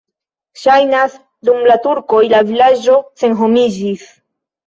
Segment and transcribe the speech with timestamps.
[0.59, 1.17] Ŝajnas,
[1.49, 4.09] dum la turkoj la vilaĝo senhomiĝis.